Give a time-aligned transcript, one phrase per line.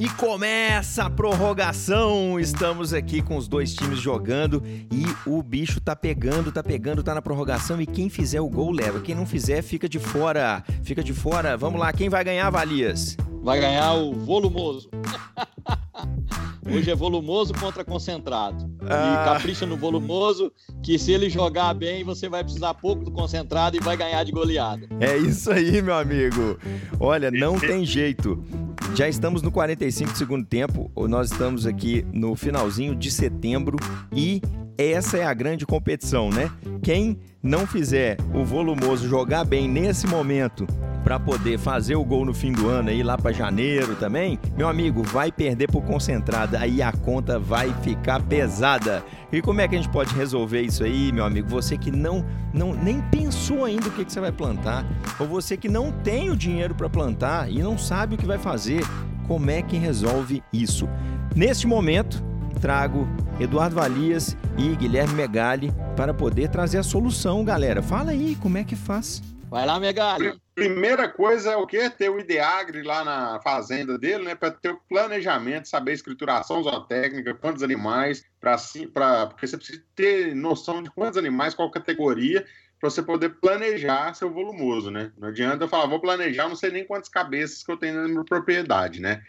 [0.00, 2.40] E começa a prorrogação.
[2.40, 7.14] Estamos aqui com os dois times jogando e o bicho tá pegando, tá pegando, tá
[7.14, 9.02] na prorrogação e quem fizer o gol leva.
[9.02, 10.64] Quem não fizer fica de fora.
[10.82, 11.54] Fica de fora.
[11.54, 13.14] Vamos lá, quem vai ganhar, Valias?
[13.42, 14.88] Vai ganhar o volumoso.
[16.66, 18.70] Hoje é volumoso contra concentrado.
[18.88, 19.22] Ah.
[19.22, 23.76] E capricha no volumoso, que se ele jogar bem, você vai precisar pouco do concentrado
[23.76, 24.86] e vai ganhar de goleada.
[25.00, 26.58] É isso aí, meu amigo.
[27.00, 28.42] Olha, não tem jeito.
[28.94, 33.78] Já estamos no 45 do segundo tempo, nós estamos aqui no finalzinho de setembro
[34.12, 34.42] e
[34.76, 36.50] essa é a grande competição, né?
[36.82, 40.66] Quem não fizer o volumoso jogar bem nesse momento
[41.02, 44.68] para poder fazer o gol no fim do ano aí lá para janeiro também, meu
[44.68, 49.02] amigo, vai perder por concentrada, aí a conta vai ficar pesada.
[49.32, 51.48] E como é que a gente pode resolver isso aí, meu amigo?
[51.48, 54.84] Você que não, não nem pensou ainda o que, que você vai plantar,
[55.18, 58.38] ou você que não tem o dinheiro para plantar e não sabe o que vai
[58.38, 58.82] fazer,
[59.26, 60.88] como é que resolve isso?
[61.34, 62.22] Neste momento,
[62.60, 63.08] trago
[63.38, 67.82] Eduardo Valias e Guilherme Megali para poder trazer a solução, galera.
[67.82, 69.22] Fala aí, como é que faz?
[69.48, 70.34] Vai lá, Megali.
[70.60, 71.88] Primeira coisa é o quê?
[71.88, 74.34] Ter o ideagre lá na fazenda dele, né?
[74.34, 79.56] Para ter o planejamento, saber a escrituração zootécnica, quantos animais, para assim, para porque você
[79.56, 82.44] precisa ter noção de quantos animais, qual categoria,
[82.78, 85.10] para você poder planejar seu volumoso, né?
[85.16, 88.06] Não adianta eu falar, vou planejar, não sei nem quantas cabeças que eu tenho na
[88.06, 89.22] minha propriedade, né?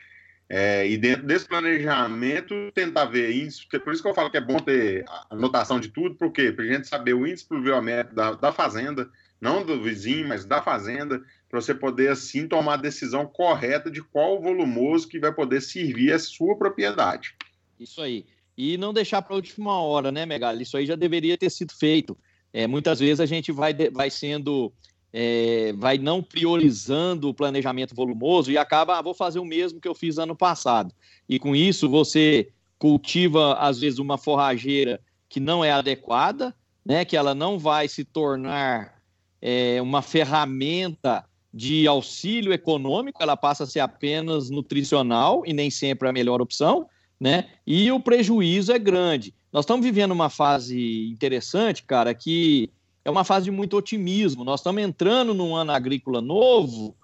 [0.50, 4.42] É, e dentro desse planejamento, tentar ver índice, por isso que eu falo que é
[4.42, 8.52] bom ter anotação de tudo, porque para a gente saber o índice pluviométrico da, da
[8.52, 9.10] fazenda,
[9.42, 14.02] não do vizinho, mas da fazenda, para você poder assim tomar a decisão correta de
[14.02, 17.36] qual volumoso que vai poder servir a sua propriedade.
[17.80, 18.26] Isso aí.
[18.56, 20.62] E não deixar para a última hora, né, Megali?
[20.62, 22.16] Isso aí já deveria ter sido feito.
[22.54, 24.72] É, muitas vezes a gente vai, vai sendo,
[25.12, 29.88] é, vai não priorizando o planejamento volumoso e acaba, ah, vou fazer o mesmo que
[29.88, 30.94] eu fiz ano passado.
[31.28, 36.54] E com isso você cultiva, às vezes, uma forrageira que não é adequada,
[36.86, 39.01] né, que ela não vai se tornar
[39.42, 46.08] é, uma ferramenta de auxílio econômico, ela passa a ser apenas nutricional e nem sempre
[46.08, 46.88] a melhor opção,
[47.20, 47.50] né?
[47.68, 49.34] E o prejuízo é grande.
[49.52, 52.70] Nós estamos vivendo uma fase interessante, cara, que
[53.04, 54.46] é uma fase de muito otimismo.
[54.46, 56.96] Nós estamos entrando num ano agrícola novo,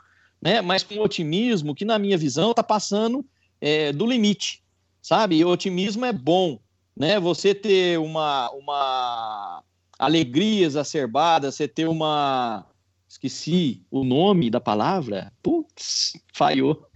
[0.42, 0.62] né?
[0.62, 3.25] Mas com otimismo que, na minha visão, está passando
[3.59, 4.64] é, do limite,
[5.02, 5.36] sabe?
[5.36, 6.58] E o otimismo é bom,
[6.96, 7.19] né?
[7.19, 9.64] Você ter uma, uma
[9.97, 12.66] alegria exacerbada, você ter uma.
[13.08, 15.31] Esqueci o nome da palavra.
[15.41, 16.88] Putz, falhou.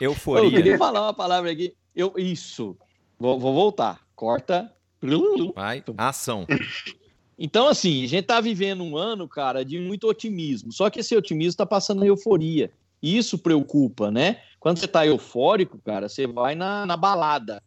[0.00, 0.44] Euforia.
[0.44, 1.74] Eu queria falar uma palavra aqui.
[1.94, 2.76] Eu, isso.
[3.18, 4.00] Vou, vou voltar.
[4.14, 4.72] Corta.
[5.54, 5.82] Vai.
[5.96, 6.46] Ação.
[7.36, 10.72] Então, assim, a gente tá vivendo um ano, cara, de muito otimismo.
[10.72, 12.70] Só que esse otimismo tá passando na euforia.
[13.00, 14.40] E isso preocupa, né?
[14.58, 17.62] Quando você tá eufórico, cara, você vai na, na balada,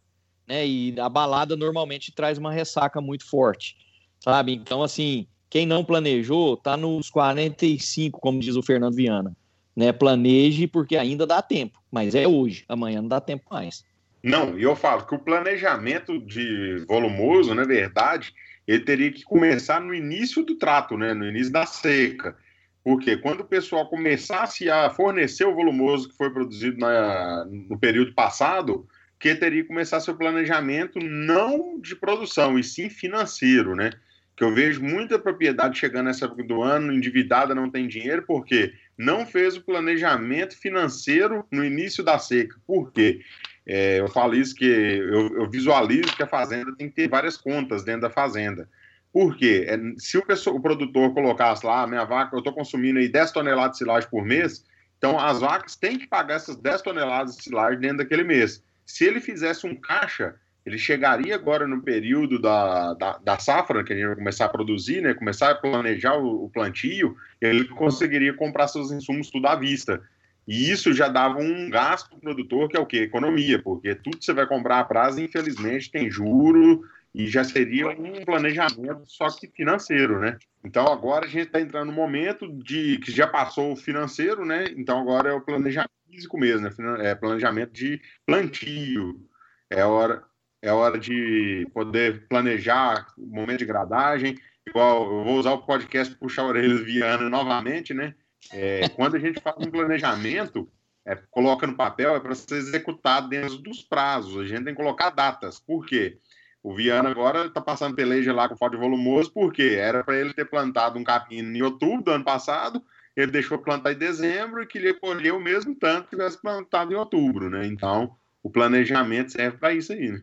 [0.46, 0.66] né?
[0.66, 3.76] E a balada normalmente traz uma ressaca muito forte
[4.22, 4.52] sabe?
[4.52, 9.36] Então, assim, quem não planejou tá nos 45, como diz o Fernando Viana.
[9.74, 9.92] Né?
[9.92, 13.84] Planeje porque ainda dá tempo, mas é hoje, amanhã não dá tempo mais.
[14.22, 18.32] Não, e eu falo que o planejamento de volumoso, na verdade,
[18.68, 21.12] ele teria que começar no início do trato, né?
[21.12, 22.36] no início da seca.
[22.84, 28.12] Porque quando o pessoal começasse a fornecer o volumoso que foi produzido na, no período
[28.12, 28.86] passado,
[29.18, 33.90] que teria que começar seu planejamento não de produção, e sim financeiro, né?
[34.36, 38.72] Que eu vejo muita propriedade chegando nessa época do ano, endividada, não tem dinheiro, porque
[38.96, 42.56] não fez o planejamento financeiro no início da seca.
[42.66, 43.20] Por quê?
[43.66, 47.36] É, eu falo isso que eu, eu, visualizo que a fazenda tem que ter várias
[47.36, 48.68] contas dentro da fazenda.
[49.12, 49.66] Por quê?
[49.68, 53.30] É, se o, pessoa, o, produtor colocasse lá, minha vaca, eu estou consumindo aí 10
[53.30, 54.64] toneladas de silagem por mês,
[54.96, 58.64] então as vacas têm que pagar essas 10 toneladas de silagem dentro daquele mês.
[58.86, 63.92] Se ele fizesse um caixa, ele chegaria agora no período da, da, da, safra, que
[63.92, 68.32] a gente vai começar a produzir, né, começar a planejar o, o plantio, ele conseguiria
[68.34, 70.02] comprar seus insumos tudo à vista.
[70.46, 72.98] E isso já dava um gasto para o produtor, que é o quê?
[72.98, 76.82] Economia, porque tudo que você vai comprar a prazo, infelizmente, tem juro
[77.14, 80.38] e já seria um planejamento só que financeiro, né?
[80.64, 84.64] Então agora a gente está entrando no momento de que já passou o financeiro, né?
[84.76, 87.10] Então agora é o planejamento físico mesmo, né?
[87.10, 89.20] É planejamento de plantio.
[89.68, 90.22] É hora,
[90.62, 94.38] é hora de poder planejar o momento de gradagem.
[94.64, 98.14] Igual eu vou usar o podcast Puxar Orelhas Viana novamente, né?
[98.52, 100.70] É, quando a gente faz um planejamento,
[101.04, 104.40] é, coloca no papel, é para ser executado dentro dos prazos.
[104.40, 105.58] A gente tem que colocar datas.
[105.58, 106.18] Por quê?
[106.62, 110.32] O Viana agora está passando peleja lá com falta de volumoso, porque era para ele
[110.32, 112.80] ter plantado um capim em outubro do ano passado,
[113.16, 116.96] ele deixou plantar em dezembro e queria colher o mesmo tanto que tivesse plantado em
[116.96, 117.66] outubro, né?
[117.66, 120.22] Então, o planejamento serve para isso aí, né?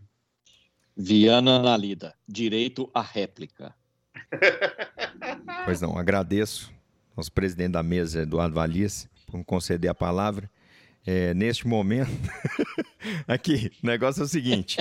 [1.01, 3.73] Viana Analida, direito à réplica.
[5.65, 6.71] Pois não, agradeço
[7.15, 10.49] nosso presidente da mesa, Eduardo Valias, por conceder a palavra.
[11.05, 12.09] É, neste momento,
[13.27, 14.77] aqui, o negócio é o seguinte: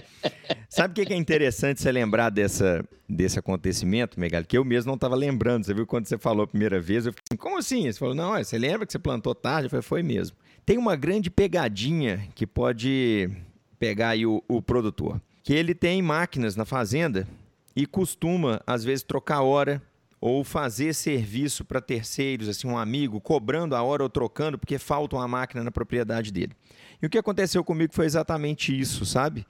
[0.69, 4.45] sabe o que é interessante você lembrar dessa, desse acontecimento, Megal?
[4.45, 5.65] Que eu mesmo não estava lembrando.
[5.65, 7.07] Você viu quando você falou a primeira vez?
[7.07, 7.91] Eu falei como assim?
[7.91, 9.67] Você falou, não, você lembra que você plantou tarde?
[9.67, 10.37] Eu falei, foi mesmo.
[10.65, 13.31] Tem uma grande pegadinha que pode
[13.79, 17.27] pegar aí o, o produtor, que ele tem máquinas na fazenda
[17.75, 19.83] e costuma, às vezes, trocar hora
[20.21, 25.17] ou fazer serviço para terceiros, assim, um amigo, cobrando a hora ou trocando porque falta
[25.17, 26.53] uma máquina na propriedade dele.
[27.01, 29.47] E o que aconteceu comigo foi exatamente isso, sabe?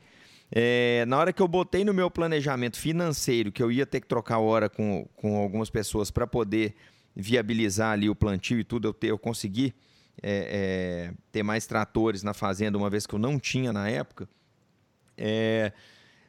[0.53, 4.07] É, na hora que eu botei no meu planejamento financeiro que eu ia ter que
[4.07, 6.77] trocar hora com, com algumas pessoas para poder
[7.17, 9.75] viabilizar ali o plantio e tudo, eu, ter, eu consegui
[10.23, 14.29] é, é, ter mais tratores na fazenda, uma vez que eu não tinha na época.
[15.19, 15.73] É,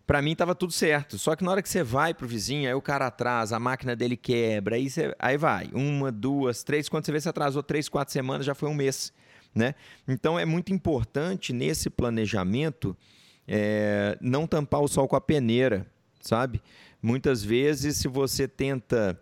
[0.06, 1.18] para mim tava tudo certo.
[1.18, 3.96] Só que na hora que você vai pro vizinho, aí o cara atrasa, a máquina
[3.96, 5.70] dele quebra, aí, você, aí vai.
[5.72, 6.90] Uma, duas, três.
[6.90, 9.14] Quando você vê, você atrasou três, quatro semanas, já foi um mês.
[9.54, 9.76] Né?
[10.08, 12.96] Então é muito importante nesse planejamento
[13.48, 15.88] é, não tampar o sol com a peneira,
[16.22, 16.62] sabe?
[17.02, 19.20] Muitas vezes, se você tenta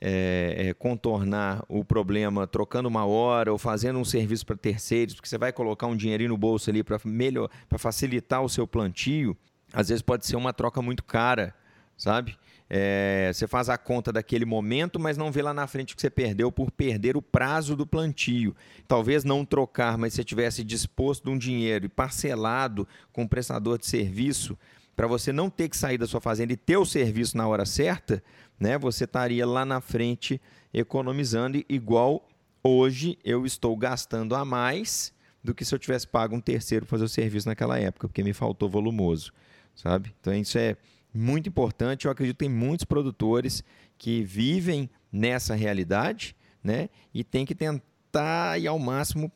[0.00, 5.28] é, é, contornar o problema trocando uma hora ou fazendo um serviço para terceiros, porque
[5.28, 9.36] você vai colocar um dinheirinho no bolso ali para melhor, para facilitar o seu plantio,
[9.72, 11.54] às vezes pode ser uma troca muito cara,
[11.96, 12.36] sabe?
[12.72, 16.02] É, você faz a conta daquele momento, mas não vê lá na frente o que
[16.02, 18.54] você perdeu por perder o prazo do plantio.
[18.86, 23.76] Talvez não trocar, mas se tivesse disposto de um dinheiro e parcelado com o prestador
[23.76, 24.56] de serviço,
[24.96, 27.64] para você não ter que sair da sua fazenda e ter o serviço na hora
[27.64, 28.22] certa,
[28.58, 30.40] né, você estaria lá na frente
[30.72, 32.28] economizando, igual
[32.62, 36.90] hoje eu estou gastando a mais do que se eu tivesse pago um terceiro para
[36.90, 39.32] fazer o serviço naquela época, porque me faltou volumoso
[39.74, 40.14] sabe?
[40.20, 40.76] Então isso é
[41.12, 42.06] muito importante.
[42.06, 43.64] Eu acredito que tem muitos produtores
[43.98, 46.88] que vivem nessa realidade, né?
[47.12, 49.30] E tem que tentar e ao máximo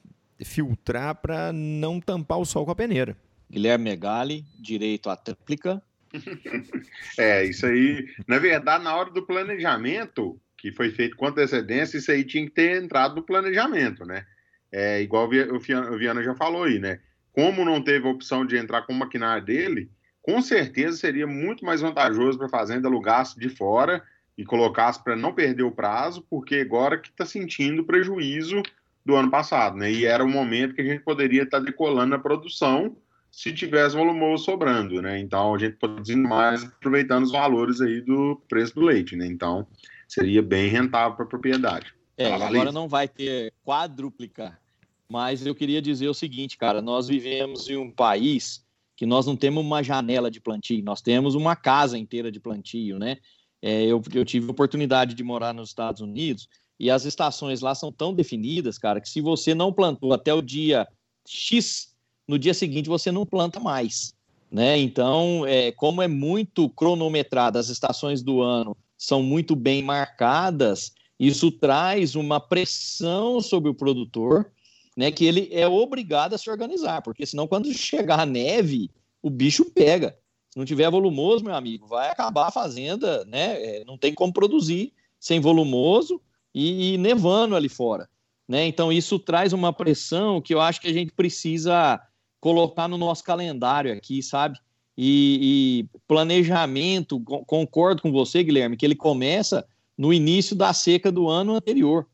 [0.45, 3.17] filtrar para não tampar o sol com a peneira.
[3.50, 5.82] Guilherme Megali, direito à tréplica.
[7.19, 12.11] é, isso aí, na verdade, na hora do planejamento, que foi feito com antecedência, isso
[12.11, 14.25] aí tinha que ter entrado no planejamento, né?
[14.73, 17.00] É, igual o Viana já falou aí, né?
[17.32, 19.91] Como não teve a opção de entrar com o maquinário dele,
[20.23, 24.02] com certeza seria muito mais vantajoso para a fazenda alugasse de fora
[24.38, 28.62] e colocasse para não perder o prazo, porque agora que está sentindo prejuízo
[29.05, 29.93] do ano passado, né?
[29.93, 32.96] E era o momento que a gente poderia estar tá decolando a produção
[33.37, 35.19] se tivesse volumoso sobrando, né?
[35.19, 39.27] Então a gente produzindo mais, aproveitando os valores aí do preço do leite, né?
[39.27, 39.67] Então
[40.07, 41.93] seria bem rentável para a propriedade.
[42.17, 44.61] É, agora não vai ter quadruplicar,
[45.09, 48.65] mas eu queria dizer o seguinte, cara, nós vivemos em um país
[48.97, 53.01] que nós não temos uma janela de plantio, nós temos uma casa inteira de plantio,
[53.01, 53.17] né?
[53.61, 56.49] É, eu, eu tive a oportunidade de morar nos Estados Unidos
[56.79, 60.41] e as estações lá são tão definidas, cara, que se você não plantou até o
[60.41, 60.87] dia
[61.27, 61.94] X,
[62.26, 64.15] no dia seguinte você não planta mais,
[64.50, 64.79] né?
[64.79, 71.50] Então, é, como é muito cronometrado, as estações do ano são muito bem marcadas, isso
[71.50, 74.50] traz uma pressão sobre o produtor
[74.97, 78.91] né, que ele é obrigado a se organizar, porque senão quando chegar a neve,
[79.22, 80.17] o bicho pega.
[80.51, 83.60] Se não tiver volumoso, meu amigo, vai acabar a fazenda, né?
[83.60, 86.20] É, não tem como produzir sem volumoso
[86.55, 88.08] e, e nevando ali fora,
[88.46, 88.65] né?
[88.67, 92.01] Então isso traz uma pressão que eu acho que a gente precisa
[92.44, 94.58] colocar no nosso calendário aqui, sabe?
[94.98, 101.27] E, e planejamento, concordo com você, Guilherme, que ele começa no início da seca do
[101.27, 102.06] ano anterior.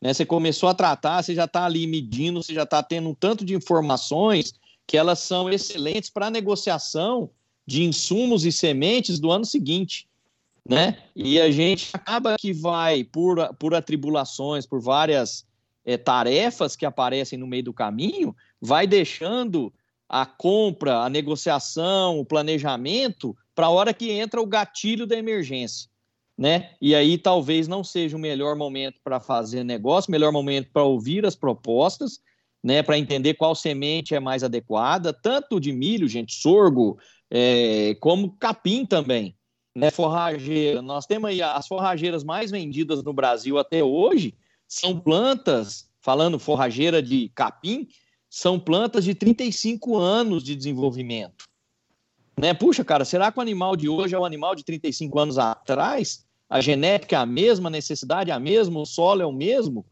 [0.00, 0.14] Né?
[0.14, 3.44] Você começou a tratar, você já está ali medindo, você já está tendo um tanto
[3.44, 4.54] de informações
[4.86, 7.28] que elas são excelentes para a negociação
[7.66, 10.08] de insumos e sementes do ano seguinte.
[10.66, 10.96] Né?
[11.14, 15.44] E a gente acaba que vai, por, por atribulações, por várias
[15.84, 19.72] é, tarefas que aparecem no meio do caminho, vai deixando
[20.08, 25.90] a compra, a negociação, o planejamento para a hora que entra o gatilho da emergência
[26.40, 26.70] né?
[26.80, 31.26] E aí talvez não seja o melhor momento para fazer negócio, melhor momento para ouvir
[31.26, 32.18] as propostas,
[32.64, 32.82] né?
[32.82, 36.98] Para entender qual semente é mais adequada, tanto de milho, gente, sorgo,
[37.30, 39.36] é, como capim também,
[39.76, 39.90] né?
[39.90, 40.80] Forrageira.
[40.80, 44.34] Nós temos aí as forrageiras mais vendidas no Brasil até hoje
[44.66, 47.86] são plantas, falando forrageira de capim,
[48.30, 51.44] são plantas de 35 anos de desenvolvimento.
[52.38, 52.54] Né?
[52.54, 56.24] Puxa, cara, será que o animal de hoje é o animal de 35 anos atrás?
[56.50, 59.86] a genética é a mesma, a necessidade é a mesma, o solo é o mesmo,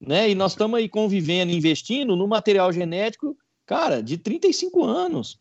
[0.00, 0.30] né?
[0.30, 3.36] E nós estamos aí convivendo, investindo no material genético
[3.66, 5.40] cara, de 35 anos.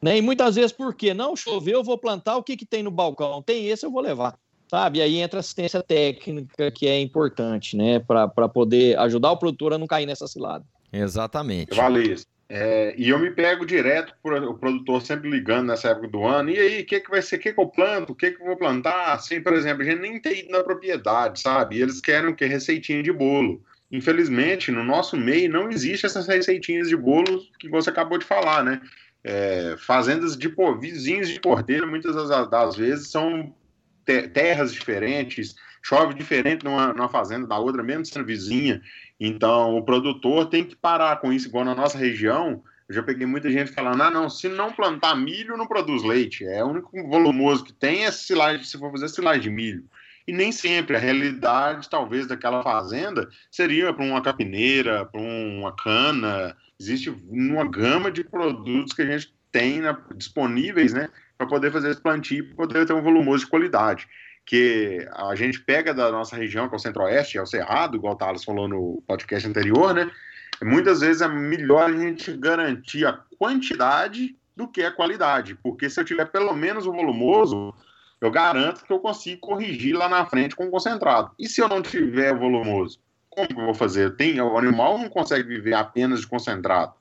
[0.00, 0.18] Né?
[0.18, 1.12] E muitas vezes, por quê?
[1.12, 3.42] Não choveu, eu vou plantar, o que, que tem no balcão?
[3.42, 4.38] Tem esse, eu vou levar.
[4.68, 4.98] Sabe?
[4.98, 7.98] E aí entra assistência técnica, que é importante, né?
[7.98, 10.64] Para poder ajudar o produtor a não cair nessa cilada.
[10.92, 11.74] Exatamente.
[11.74, 12.26] Vale isso.
[12.54, 16.50] É, e eu me pego direto o produtor sempre ligando nessa época do ano.
[16.50, 17.36] E aí, o que, que vai ser?
[17.36, 18.12] O que, que eu planto?
[18.12, 19.14] O que, que eu vou plantar?
[19.14, 21.76] Assim, por exemplo, a gente nem tem ido na propriedade, sabe?
[21.76, 22.44] E eles querem que?
[22.44, 23.64] Receitinha de bolo.
[23.90, 28.62] Infelizmente, no nosso meio não existe essas receitinhas de bolo que você acabou de falar,
[28.62, 28.82] né?
[29.24, 33.54] É, fazendas de vizinhos de porteira, muitas das, das vezes são
[34.04, 38.82] te terras diferentes, chove diferente numa, numa fazenda da outra, mesmo sendo vizinha.
[39.18, 42.62] Então, o produtor tem que parar com isso, igual na nossa região.
[42.88, 46.44] Eu já peguei muita gente falando: ah, não, se não plantar milho, não produz leite.
[46.44, 49.84] É o único volumoso que tem é silagem, se for fazer silagem de milho.
[50.26, 56.56] E nem sempre a realidade, talvez, daquela fazenda seria para uma capineira, para uma cana.
[56.78, 61.90] Existe uma gama de produtos que a gente tem né, disponíveis, né, para poder fazer
[61.90, 64.08] esse plantio e poder ter um volumoso de qualidade.
[64.44, 68.14] Que a gente pega da nossa região, que é o centro-oeste, é o Cerrado, igual
[68.14, 70.10] o Thales falou no podcast anterior, né?
[70.62, 75.98] Muitas vezes é melhor a gente garantir a quantidade do que a qualidade, porque se
[75.98, 77.74] eu tiver pelo menos o volumoso,
[78.20, 81.32] eu garanto que eu consigo corrigir lá na frente com concentrado.
[81.38, 84.14] E se eu não tiver volumoso, como eu vou fazer?
[84.14, 86.92] Tem, o animal não consegue viver apenas de concentrado.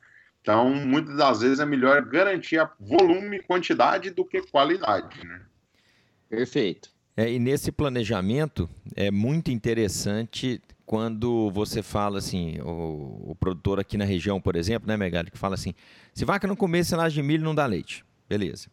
[0.42, 5.24] Então, muitas das vezes é melhor garantir volume e quantidade do que qualidade.
[5.26, 5.42] Né?
[6.28, 6.90] Perfeito.
[7.16, 13.98] É, e nesse planejamento é muito interessante quando você fala assim, o, o, produtor aqui
[13.98, 15.74] na região, por exemplo, né, Megali, que fala assim,
[16.14, 18.04] se vaca não comer silagem de milho, não dá leite.
[18.28, 18.68] Beleza.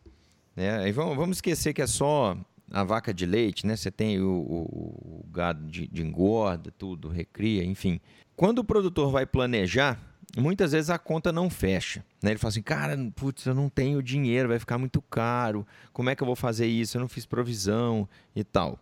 [0.57, 0.91] Né?
[0.91, 2.37] vamos, vamos esquecer que é só
[2.71, 3.77] a vaca de leite, né?
[3.77, 8.01] Você tem o, o, o gado de, de, engorda, tudo, recria, enfim.
[8.37, 10.01] Quando o produtor vai planejar,
[10.37, 12.05] muitas vezes a conta não fecha.
[12.23, 12.31] Né?
[12.33, 15.67] Ele fala assim, cara, putz, eu não tenho dinheiro, vai ficar muito caro.
[15.93, 16.97] Como é que eu vou fazer isso?
[16.97, 18.79] Eu não fiz provisão e tal.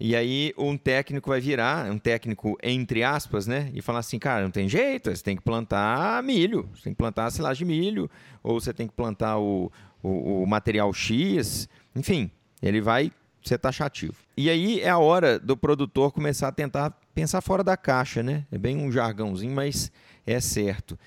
[0.00, 3.68] E aí um técnico vai virar, um técnico entre aspas, né?
[3.74, 6.98] E falar assim, cara, não tem jeito, você tem que plantar milho, você tem que
[6.98, 8.08] plantar a silagem de milho,
[8.40, 12.30] ou você tem que plantar o, o, o material X, enfim,
[12.62, 13.10] ele vai
[13.42, 14.14] ser taxativo.
[14.36, 18.46] E aí é a hora do produtor começar a tentar pensar fora da caixa, né?
[18.52, 19.90] É bem um jargãozinho, mas
[20.32, 20.98] é certo.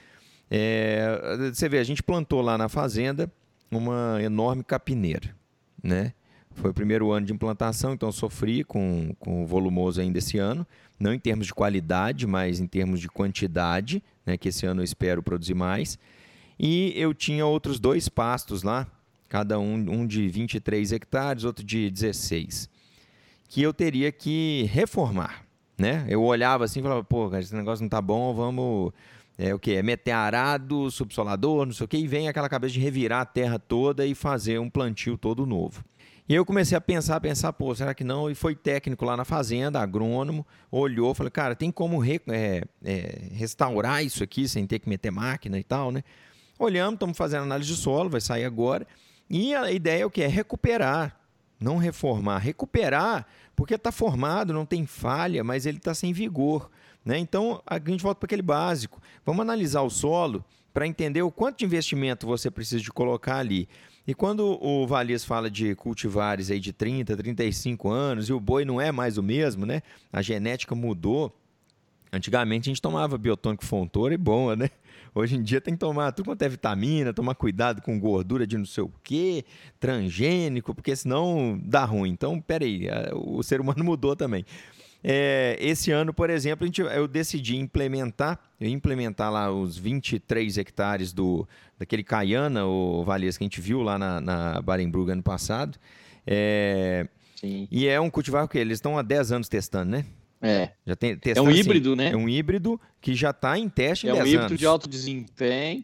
[0.49, 3.31] É, você vê, a gente plantou lá na fazenda
[3.69, 5.33] uma enorme capineira,
[5.81, 6.13] né?
[6.53, 10.67] Foi o primeiro ano de implantação, então sofri com, com o volumoso ainda esse ano,
[10.99, 14.83] não em termos de qualidade, mas em termos de quantidade, né, que esse ano eu
[14.83, 15.97] espero produzir mais.
[16.59, 18.85] E eu tinha outros dois pastos lá,
[19.29, 22.69] cada um, um de 23 hectares, outro de 16,
[23.47, 25.45] que eu teria que reformar.
[25.81, 26.05] Né?
[26.07, 28.93] Eu olhava assim e falava, pô, esse negócio não tá bom, vamos.
[29.37, 29.73] É o que?
[29.73, 33.25] É meter arado, subsolador, não sei o que, e vem aquela cabeça de revirar a
[33.25, 35.83] terra toda e fazer um plantio todo novo.
[36.29, 38.29] E eu comecei a pensar, pensar, pô, será que não?
[38.29, 43.29] E foi técnico lá na fazenda, agrônomo, olhou, falou, cara, tem como re, é, é,
[43.33, 46.03] restaurar isso aqui sem ter que meter máquina e tal, né?
[46.59, 48.87] Olhamos, estamos fazendo análise de solo, vai sair agora.
[49.27, 50.21] E a ideia é o que?
[50.21, 51.19] É recuperar,
[51.61, 52.39] não reformar.
[52.39, 53.25] Recuperar,
[53.55, 56.69] porque está formado, não tem falha, mas ele está sem vigor.
[57.05, 57.17] Né?
[57.17, 59.01] Então, a gente volta para aquele básico.
[59.25, 63.67] Vamos analisar o solo para entender o quanto de investimento você precisa de colocar ali.
[64.07, 68.65] E quando o Valias fala de cultivares aí de 30, 35 anos e o boi
[68.65, 69.81] não é mais o mesmo, né?
[70.11, 71.35] A genética mudou.
[72.11, 74.69] Antigamente a gente tomava biotônico fontoura e bom, né?
[75.13, 78.57] Hoje em dia tem que tomar tudo quanto é vitamina, tomar cuidado com gordura de
[78.57, 79.43] não sei o quê,
[79.79, 82.11] transgênico, porque senão dá ruim.
[82.11, 84.45] Então, peraí, o ser humano mudou também.
[85.03, 91.11] É, esse ano, por exemplo, gente, eu decidi implementar, eu implementar lá os 23 hectares
[91.11, 95.77] do, daquele Caiana, o Valês que a gente viu lá na, na Barenbrug ano passado.
[96.25, 97.07] É.
[97.43, 100.05] E é um cultivar que eles estão há 10 anos testando, né?
[100.41, 100.71] É.
[100.85, 102.11] Já tem, é um híbrido, né?
[102.11, 104.33] É um híbrido que já está em teste é em 10 anos.
[104.33, 105.83] É um híbrido de alto desempenho.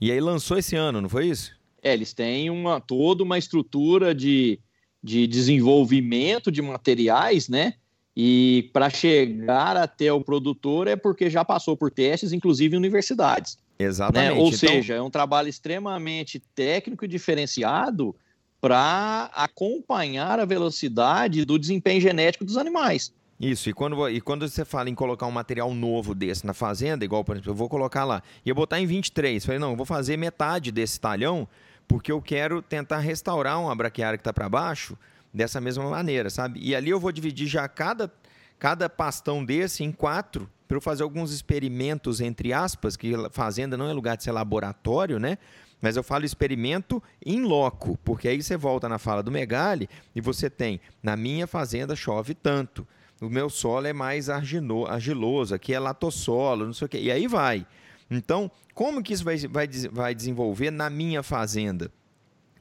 [0.00, 1.52] E aí lançou esse ano, não foi isso?
[1.82, 4.60] É, eles têm uma, toda uma estrutura de,
[5.02, 7.74] de desenvolvimento de materiais, né?
[8.16, 13.58] E para chegar até o produtor é porque já passou por testes, inclusive em universidades.
[13.78, 14.34] Exatamente.
[14.34, 14.40] Né?
[14.40, 14.58] Ou então...
[14.58, 18.14] seja, é um trabalho extremamente técnico e diferenciado
[18.60, 23.12] para acompanhar a velocidade do desempenho genético dos animais.
[23.40, 27.04] Isso, e quando, e quando você fala em colocar um material novo desse na fazenda,
[27.04, 29.76] igual, por exemplo, eu vou colocar lá, e eu botar em 23, falei, não, eu
[29.76, 31.46] vou fazer metade desse talhão,
[31.86, 34.98] porque eu quero tentar restaurar uma braquiária que está para baixo
[35.32, 36.58] dessa mesma maneira, sabe?
[36.60, 38.12] E ali eu vou dividir já cada,
[38.58, 43.88] cada pastão desse em quatro, para eu fazer alguns experimentos, entre aspas, que fazenda não
[43.88, 45.38] é lugar de ser laboratório, né?
[45.80, 50.20] Mas eu falo experimento em loco, porque aí você volta na fala do Megali e
[50.20, 52.86] você tem, na minha fazenda chove tanto,
[53.20, 57.10] o meu solo é mais argino, argiloso, aqui é latossolo, não sei o quê, e
[57.10, 57.66] aí vai.
[58.10, 61.90] Então, como que isso vai, vai, vai desenvolver na minha fazenda?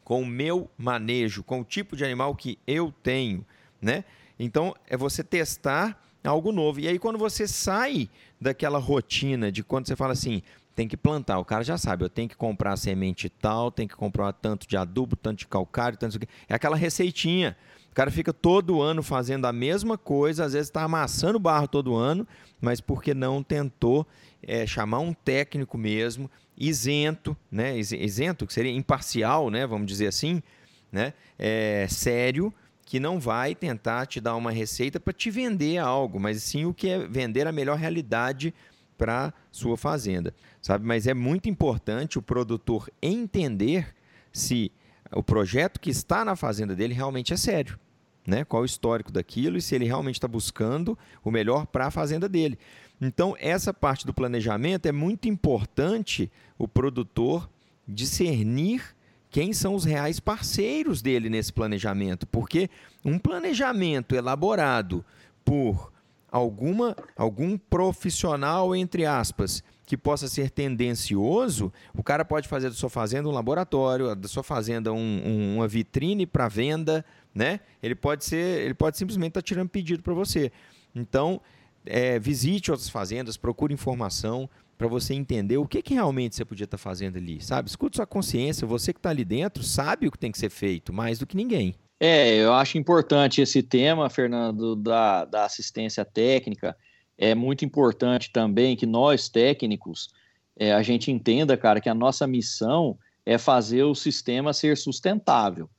[0.04, 3.46] Com o meu manejo, com o tipo de animal que eu tenho,
[3.82, 4.04] né?
[4.40, 6.80] Então, é você testar algo novo.
[6.80, 8.10] E aí, quando você sai
[8.40, 10.42] daquela rotina de quando você fala assim,
[10.76, 11.40] tem que plantar.
[11.40, 14.78] O cara já sabe, eu tenho que comprar semente tal, tem que comprar tanto de
[14.78, 16.28] adubo, tanto de calcário, tanto de...
[16.48, 17.58] É aquela receitinha.
[17.98, 22.28] Cara fica todo ano fazendo a mesma coisa, às vezes está amassando barro todo ano,
[22.62, 24.06] mas porque não tentou
[24.44, 27.76] é, chamar um técnico mesmo, isento, né?
[27.76, 29.66] Isento, que seria imparcial, né?
[29.66, 30.44] Vamos dizer assim,
[30.92, 31.12] né?
[31.40, 32.54] É, sério,
[32.86, 36.76] que não vai tentar te dar uma receita para te vender algo, mas sim o
[36.76, 38.54] que é vender a melhor realidade
[38.96, 40.86] para sua fazenda sabe?
[40.86, 43.96] Mas é muito importante o produtor entender
[44.32, 44.72] se
[45.12, 47.80] o projeto que está na fazenda dele realmente é sério.
[48.28, 48.44] Né?
[48.44, 52.28] Qual o histórico daquilo e se ele realmente está buscando o melhor para a fazenda
[52.28, 52.60] dele.
[53.00, 57.50] Então, essa parte do planejamento é muito importante o produtor
[57.88, 58.84] discernir
[59.30, 62.70] quem são os reais parceiros dele nesse planejamento, porque
[63.06, 65.06] um planejamento elaborado
[65.46, 65.92] por
[66.30, 72.90] alguma algum profissional entre aspas que possa ser tendencioso, o cara pode fazer da sua
[72.90, 77.06] fazenda um laboratório, da sua fazenda um, um, uma vitrine para venda,
[77.38, 77.60] né?
[77.82, 80.52] Ele pode ser, ele pode simplesmente estar tá tirando pedido para você.
[80.96, 81.40] Então,
[81.86, 86.66] é, visite outras fazendas, procure informação para você entender o que, que realmente você podia
[86.66, 87.70] estar tá fazendo ali, sabe?
[87.70, 90.92] Escute sua consciência, você que está ali dentro sabe o que tem que ser feito,
[90.92, 91.76] mais do que ninguém.
[92.00, 96.76] É, eu acho importante esse tema, Fernando, da, da assistência técnica
[97.18, 100.10] é muito importante também que nós técnicos
[100.56, 105.70] é, a gente entenda, cara, que a nossa missão é fazer o sistema ser sustentável.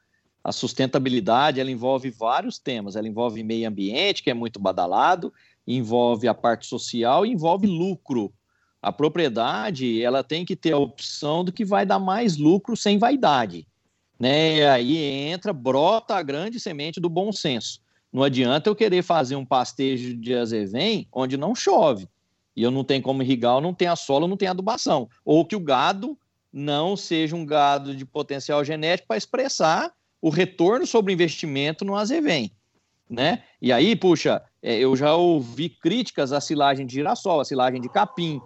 [0.48, 2.96] A sustentabilidade ela envolve vários temas.
[2.96, 5.30] Ela envolve meio ambiente, que é muito badalado,
[5.66, 8.32] envolve a parte social e envolve lucro.
[8.80, 12.96] A propriedade ela tem que ter a opção do que vai dar mais lucro sem
[12.96, 13.66] vaidade.
[14.18, 14.56] Né?
[14.56, 17.80] E aí entra, brota a grande semente do bom senso.
[18.10, 22.08] Não adianta eu querer fazer um pastejo de azevém onde não chove.
[22.56, 25.10] E eu não tenho como irrigar, não tenho a solo, não tenho adubação.
[25.26, 26.18] Ou que o gado
[26.50, 31.96] não seja um gado de potencial genético para expressar o retorno sobre o investimento no
[31.96, 32.52] azevém.
[33.08, 33.42] Né?
[33.60, 37.88] E aí, puxa, é, eu já ouvi críticas à silagem de girassol, à silagem de
[37.88, 38.40] capim,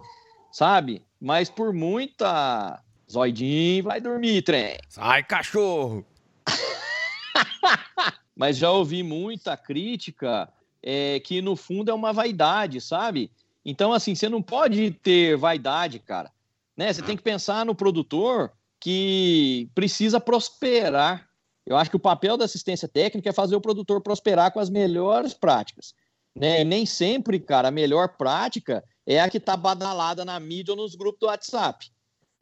[0.51, 1.01] sabe?
[1.19, 2.81] Mas por muita.
[3.11, 4.77] Zoidinho vai dormir, trem.
[4.87, 6.05] Sai, cachorro!
[8.35, 10.49] mas já ouvi muita crítica
[10.81, 13.31] é, que no fundo é uma vaidade, sabe?
[13.65, 16.31] Então, assim, você não pode ter vaidade, cara.
[16.75, 16.91] Né?
[16.91, 21.29] Você tem que pensar no produtor que precisa prosperar.
[21.65, 24.69] Eu acho que o papel da assistência técnica é fazer o produtor prosperar com as
[24.69, 25.93] melhores práticas.
[26.35, 26.61] Né?
[26.61, 30.77] E nem sempre, cara, a melhor prática é a que está badalada na mídia ou
[30.77, 31.89] nos grupos do WhatsApp.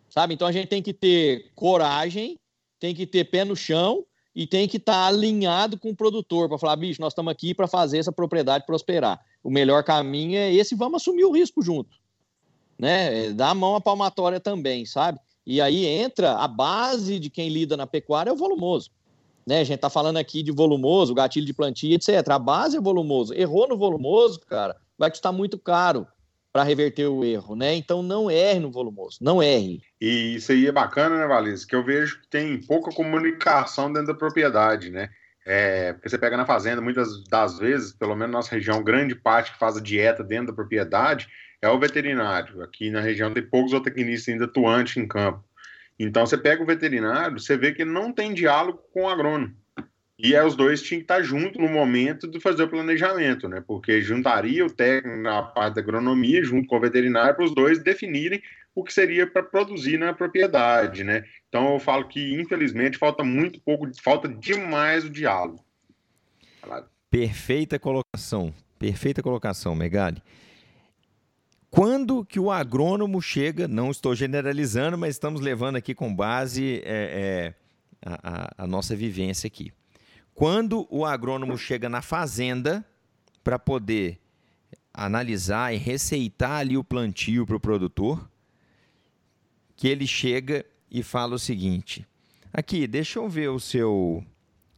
[0.09, 0.33] Sabe?
[0.33, 2.39] Então a gente tem que ter coragem,
[2.79, 4.05] tem que ter pé no chão
[4.35, 7.53] e tem que estar tá alinhado com o produtor para falar, bicho, nós estamos aqui
[7.53, 9.19] para fazer essa propriedade prosperar.
[9.43, 11.97] O melhor caminho é esse, vamos assumir o risco junto.
[12.77, 13.25] Né?
[13.25, 15.19] É, dá a mão à palmatória também, sabe?
[15.45, 18.89] E aí entra a base de quem lida na pecuária é o volumoso.
[19.45, 19.59] Né?
[19.59, 22.27] A gente está falando aqui de volumoso, gatilho de plantio, etc.
[22.29, 23.33] A base é volumoso.
[23.33, 26.07] Errou no volumoso, cara, vai custar muito caro
[26.51, 27.75] para reverter o erro, né?
[27.75, 29.81] Então não erre no volumoso, não erre.
[30.01, 31.65] E isso aí é bacana, né, Valência?
[31.65, 35.09] Que eu vejo que tem pouca comunicação dentro da propriedade, né?
[35.45, 39.15] É, porque você pega na fazenda, muitas das vezes, pelo menos na nossa região, grande
[39.15, 41.27] parte que faz a dieta dentro da propriedade
[41.61, 42.61] é o veterinário.
[42.61, 45.43] Aqui na região tem poucos zootecnistas ainda atuantes em campo.
[46.03, 49.55] Então você pega o veterinário, você vê que não tem diálogo com o agrônomo.
[50.17, 53.63] E aí os dois tinham que estar juntos no momento de fazer o planejamento, né?
[53.65, 57.81] Porque juntaria o técnico na parte da agronomia junto com o veterinário para os dois
[57.81, 58.41] definirem
[58.75, 61.23] o que seria para produzir na propriedade, né?
[61.49, 65.63] Então eu falo que infelizmente falta muito pouco, falta demais o diálogo.
[67.09, 70.21] Perfeita colocação, perfeita colocação, Megali.
[71.71, 76.83] Quando que o agrônomo chega, não estou generalizando, mas estamos levando aqui com base é,
[76.85, 77.53] é,
[78.05, 79.71] a, a, a nossa vivência aqui.
[80.35, 82.85] Quando o agrônomo chega na fazenda
[83.41, 84.19] para poder
[84.93, 88.29] analisar e receitar ali o plantio para o produtor,
[89.77, 92.05] que ele chega e fala o seguinte:
[92.51, 94.21] aqui, deixa eu ver o seu,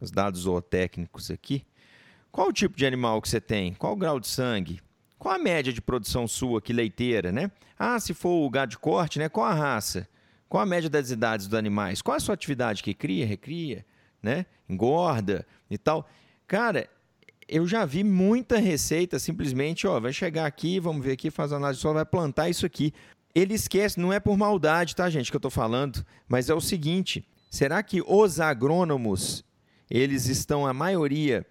[0.00, 1.66] os dados zootécnicos aqui.
[2.30, 3.74] Qual o tipo de animal que você tem?
[3.74, 4.80] Qual o grau de sangue?
[5.24, 7.50] Qual a média de produção sua aqui leiteira, né?
[7.78, 9.26] Ah, se for o gado de corte, né?
[9.26, 10.06] Qual a raça?
[10.50, 12.02] Qual a média das idades dos animais?
[12.02, 13.86] Qual a sua atividade que cria, recria,
[14.22, 14.44] né?
[14.68, 16.06] Engorda e tal.
[16.46, 16.90] Cara,
[17.48, 21.80] eu já vi muita receita simplesmente, ó, vai chegar aqui, vamos ver aqui, faz análise
[21.80, 22.92] só, vai plantar isso aqui.
[23.34, 26.60] Ele esquece, não é por maldade, tá, gente, que eu estou falando, mas é o
[26.60, 29.42] seguinte: será que os agrônomos,
[29.90, 31.46] eles estão, a maioria,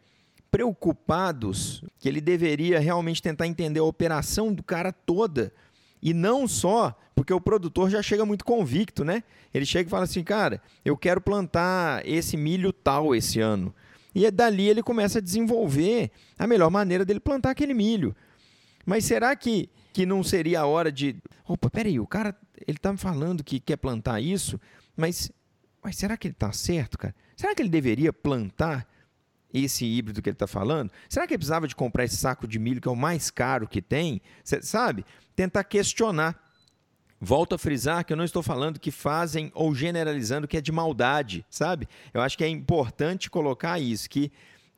[0.54, 5.52] preocupados que ele deveria realmente tentar entender a operação do cara toda?
[6.00, 9.24] E não só, porque o produtor já chega muito convicto, né?
[9.52, 13.74] Ele chega e fala assim, cara, eu quero plantar esse milho tal esse ano.
[14.14, 18.16] E é dali ele começa a desenvolver a melhor maneira dele plantar aquele milho.
[18.86, 21.16] Mas será que, que não seria a hora de.
[21.48, 22.38] Opa, peraí, o cara
[22.68, 24.62] ele está me falando que quer plantar isso,
[24.96, 25.32] mas,
[25.84, 27.16] mas será que ele está certo, cara?
[27.36, 28.88] Será que ele deveria plantar
[29.54, 30.92] esse híbrido que ele está falando?
[31.08, 33.68] Será que ele precisava de comprar esse saco de milho que é o mais caro
[33.68, 34.22] que tem?
[34.44, 35.06] Cê, sabe?
[35.36, 36.42] Tentar questionar.
[37.22, 40.72] Volto a frisar que eu não estou falando que fazem ou generalizando que é de
[40.72, 41.88] maldade, sabe?
[42.14, 44.32] Eu acho que é importante colocar isso, que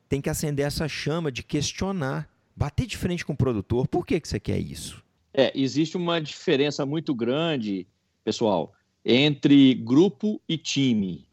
[0.08, 3.88] tem que acender essa chama de questionar, bater de frente com o produtor.
[3.88, 5.02] Por que, que você quer isso?
[5.34, 7.86] É, existe uma diferença muito grande,
[8.24, 8.72] pessoal,
[9.04, 11.26] entre grupo e time.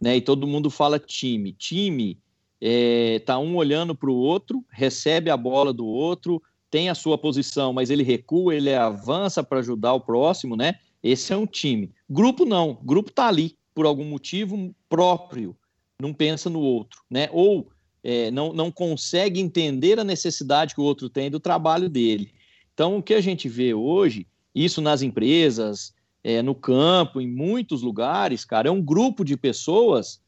[0.00, 0.16] Né?
[0.16, 1.52] E todo mundo fala time.
[1.52, 2.21] Time
[2.64, 7.18] é, tá um olhando para o outro, recebe a bola do outro, tem a sua
[7.18, 10.76] posição, mas ele recua, ele avança para ajudar o próximo, né?
[11.02, 11.90] Esse é um time.
[12.08, 15.56] Grupo não, grupo está ali por algum motivo próprio,
[16.00, 17.28] não pensa no outro, né?
[17.32, 17.68] Ou
[18.04, 22.32] é, não, não consegue entender a necessidade que o outro tem do trabalho dele.
[22.72, 27.82] Então, o que a gente vê hoje, isso nas empresas, é, no campo, em muitos
[27.82, 30.20] lugares, cara, é um grupo de pessoas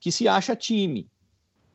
[0.00, 1.06] que se acha time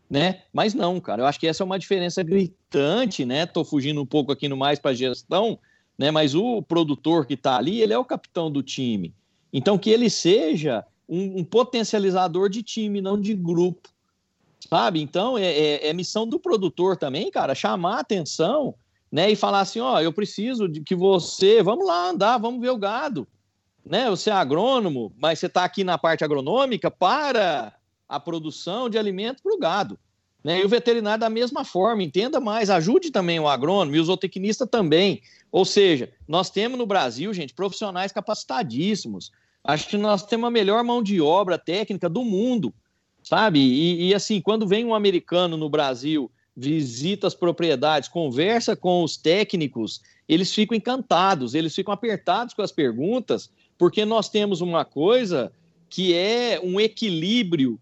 [0.09, 0.41] né?
[0.51, 3.45] Mas não, cara, eu acho que essa é uma diferença gritante, né?
[3.45, 5.59] Tô fugindo um pouco aqui no mais para gestão,
[5.97, 6.09] né?
[6.09, 9.13] Mas o produtor que está ali, ele é o capitão do time.
[9.53, 13.89] Então que ele seja um, um potencializador de time, não de grupo,
[14.67, 14.99] sabe?
[14.99, 18.73] Então é, é, é, missão do produtor também, cara, chamar atenção,
[19.11, 19.29] né?
[19.29, 22.77] E falar assim, ó, eu preciso de que você, vamos lá andar, vamos ver o
[22.77, 23.27] gado,
[23.85, 24.09] né?
[24.09, 27.73] Você é agrônomo, mas você está aqui na parte agronômica para
[28.09, 29.97] a produção de alimento para o gado.
[30.43, 30.61] Né?
[30.61, 34.65] E o veterinário da mesma forma, entenda mais, ajude também o agrônomo e o zootecnista
[34.65, 35.21] também.
[35.51, 39.31] Ou seja, nós temos no Brasil, gente, profissionais capacitadíssimos.
[39.63, 42.73] Acho que nós temos a melhor mão de obra técnica do mundo,
[43.21, 43.59] sabe?
[43.59, 49.17] E, e assim, quando vem um americano no Brasil, visita as propriedades, conversa com os
[49.17, 55.51] técnicos, eles ficam encantados, eles ficam apertados com as perguntas, porque nós temos uma coisa
[55.89, 57.79] que é um equilíbrio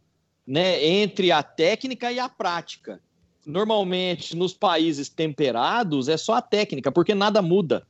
[0.48, 3.02] né, entre a técnica e a prática.
[3.46, 7.86] Normalmente, nos países temperados, é só a técnica, porque nada muda.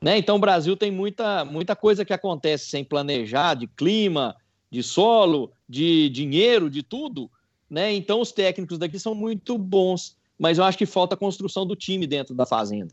[0.00, 0.18] Né?
[0.18, 4.34] Então, o Brasil tem muita, muita coisa que acontece sem planejar, de clima,
[4.70, 7.30] de solo, de dinheiro, de tudo.
[7.68, 7.92] Né?
[7.92, 11.76] Então, os técnicos daqui são muito bons, mas eu acho que falta a construção do
[11.76, 12.92] time dentro da fazenda.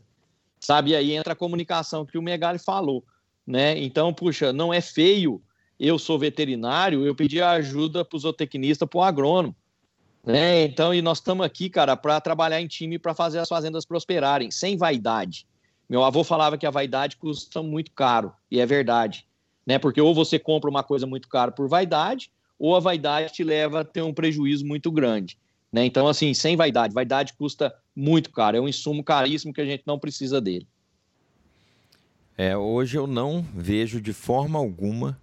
[0.60, 0.90] Sabe?
[0.90, 3.04] E aí entra a comunicação que o Megali falou.
[3.46, 3.78] Né?
[3.78, 5.40] Então, puxa, não é feio
[5.78, 9.54] eu sou veterinário, eu pedi ajuda para o zootecnista, para o agrônomo.
[10.24, 10.64] Né?
[10.64, 14.50] Então, e nós estamos aqui, cara, para trabalhar em time para fazer as fazendas prosperarem,
[14.50, 15.46] sem vaidade.
[15.88, 19.26] Meu avô falava que a vaidade custa muito caro, e é verdade.
[19.66, 19.78] Né?
[19.78, 23.80] Porque ou você compra uma coisa muito cara por vaidade, ou a vaidade te leva
[23.80, 25.38] a ter um prejuízo muito grande.
[25.72, 25.86] Né?
[25.86, 26.92] Então, assim, sem vaidade.
[26.92, 30.66] Vaidade custa muito caro, é um insumo caríssimo que a gente não precisa dele.
[32.36, 35.18] É, hoje eu não vejo de forma alguma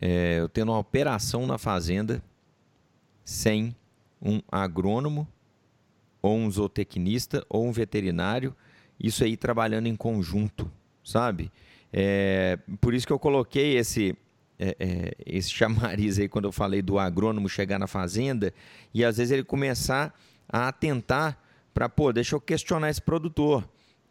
[0.00, 2.22] é, eu tendo uma operação na fazenda
[3.24, 3.76] sem
[4.20, 5.28] um agrônomo
[6.22, 8.54] ou um zootecnista ou um veterinário,
[8.98, 10.70] isso aí trabalhando em conjunto,
[11.04, 11.50] sabe?
[11.92, 14.16] É, por isso que eu coloquei esse,
[14.58, 18.52] é, é, esse chamariz aí quando eu falei do agrônomo chegar na fazenda
[18.92, 20.14] e às vezes ele começar
[20.48, 21.38] a atentar
[21.72, 23.68] para, pô, deixa eu questionar esse produtor.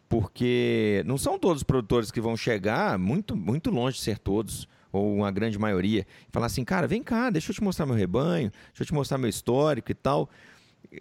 [0.07, 4.67] Porque não são todos os produtores que vão chegar, muito, muito longe de ser todos
[4.91, 8.51] ou uma grande maioria, falar assim, cara, vem cá, deixa eu te mostrar meu rebanho,
[8.67, 10.29] deixa eu te mostrar meu histórico e tal.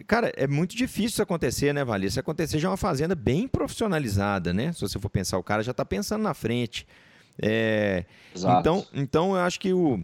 [0.05, 2.09] Cara, é muito difícil isso acontecer, né, Valia?
[2.11, 4.71] Se acontecer já é uma fazenda bem profissionalizada, né?
[4.73, 6.85] Se você for pensar, o cara já está pensando na frente.
[7.41, 8.05] É...
[8.59, 10.03] Então, então, eu acho que o,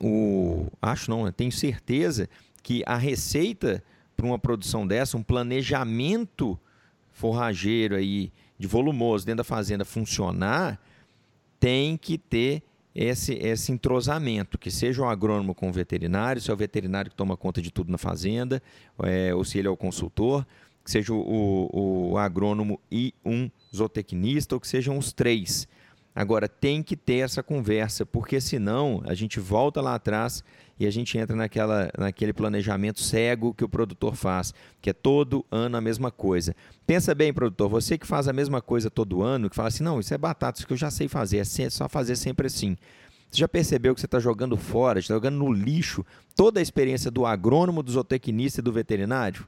[0.00, 0.66] o.
[0.82, 2.28] Acho não, eu tenho certeza
[2.62, 3.82] que a receita
[4.16, 6.58] para uma produção dessa, um planejamento
[7.12, 10.80] forrageiro aí de volumoso dentro da fazenda funcionar,
[11.58, 12.62] tem que ter
[12.94, 17.16] esse, esse entrosamento, que seja o agrônomo com o veterinário, se é o veterinário que
[17.16, 18.62] toma conta de tudo na fazenda,
[19.02, 20.46] é, ou se ele é o consultor,
[20.84, 25.66] que seja o, o agrônomo e um zootecnista, ou que sejam os três.
[26.14, 30.44] Agora, tem que ter essa conversa, porque senão a gente volta lá atrás
[30.84, 35.46] e a gente entra naquela, naquele planejamento cego que o produtor faz, que é todo
[35.50, 36.56] ano a mesma coisa.
[36.86, 40.00] Pensa bem, produtor, você que faz a mesma coisa todo ano, que fala assim, não,
[40.00, 42.76] isso é batata, isso que eu já sei fazer, é só fazer sempre assim.
[43.30, 47.10] Você já percebeu que você está jogando fora, está jogando no lixo toda a experiência
[47.10, 49.46] do agrônomo, do zootecnista e do veterinário?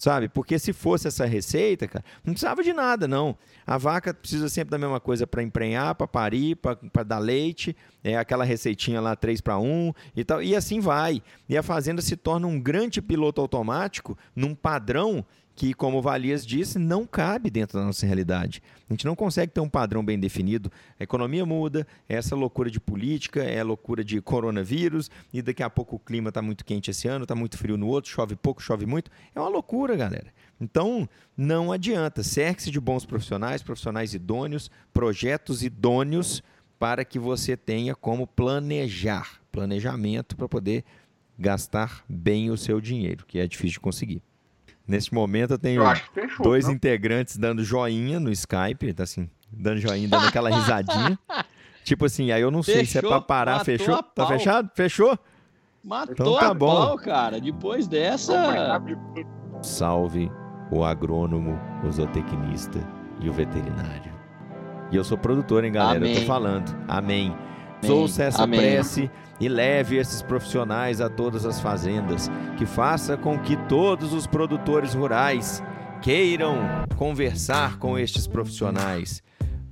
[0.00, 0.30] Sabe?
[0.30, 3.36] Porque se fosse essa receita, cara, não precisava de nada, não.
[3.66, 8.16] A vaca precisa sempre da mesma coisa para emprenhar, para parir, para dar leite, é
[8.16, 11.22] aquela receitinha lá 3 para 1 e tal, e assim vai.
[11.46, 15.22] E a fazenda se torna um grande piloto automático num padrão
[15.60, 18.62] que, como o Valias disse, não cabe dentro da nossa realidade.
[18.88, 20.72] A gente não consegue ter um padrão bem definido.
[20.98, 25.62] A economia muda, é essa loucura de política, é a loucura de coronavírus, e daqui
[25.62, 28.36] a pouco o clima está muito quente esse ano, está muito frio no outro, chove
[28.36, 29.10] pouco, chove muito.
[29.34, 30.32] É uma loucura, galera.
[30.58, 32.22] Então, não adianta.
[32.22, 36.42] Cerque-se de bons profissionais, profissionais idôneos, projetos idôneos
[36.78, 39.42] para que você tenha como planejar.
[39.52, 40.86] Planejamento para poder
[41.38, 44.22] gastar bem o seu dinheiro, que é difícil de conseguir.
[44.90, 46.72] Neste momento eu tenho eu fechou, dois não?
[46.72, 51.18] integrantes dando joinha no Skype, tá assim, dando joinha, dando aquela risadinha.
[51.84, 54.02] tipo assim, aí eu não fechou, sei se é pra parar, fechou?
[54.02, 54.70] Tá fechado?
[54.74, 55.18] Fechou?
[55.82, 56.74] Matou então, tá bom.
[56.74, 57.40] Pau, cara.
[57.40, 58.80] Depois dessa.
[59.62, 60.30] Salve
[60.70, 62.78] o agrônomo, o zootecnista
[63.20, 64.12] e o veterinário.
[64.90, 65.98] E eu sou produtor, hein, galera?
[65.98, 66.14] Amém.
[66.14, 66.76] Eu tô falando.
[66.88, 67.34] Amém.
[67.82, 67.96] Amém.
[67.96, 68.60] Ouça essa Amém.
[68.60, 74.26] prece e leve esses profissionais a todas as fazendas, que faça com que todos os
[74.26, 75.62] produtores rurais
[76.02, 76.58] queiram
[76.96, 79.22] conversar com estes profissionais.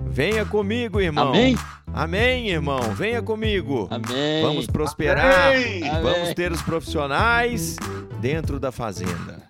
[0.00, 1.28] Venha comigo, irmão.
[1.28, 1.56] Amém.
[1.92, 2.80] Amém, irmão.
[2.94, 3.88] Venha comigo.
[3.90, 4.42] Amém.
[4.42, 5.48] Vamos prosperar.
[5.48, 5.82] Amém.
[6.02, 7.76] Vamos ter os profissionais
[8.20, 9.42] dentro da fazenda.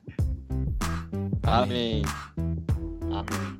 [1.42, 2.02] Amém.
[3.10, 3.57] Amém.